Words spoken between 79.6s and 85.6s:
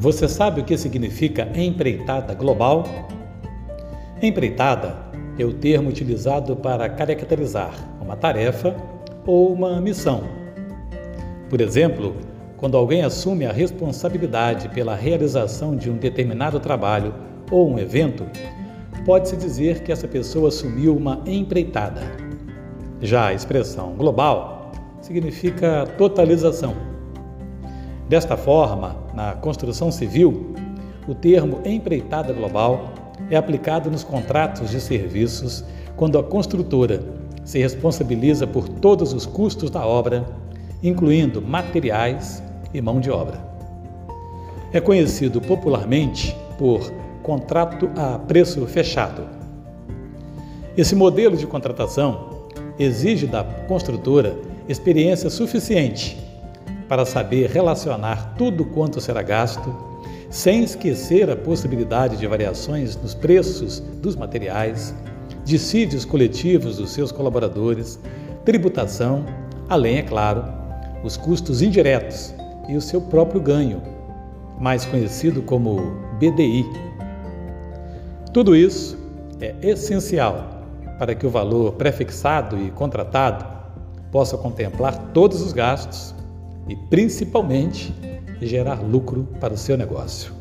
essencial para que o valor prefixado e contratado possa contemplar todos os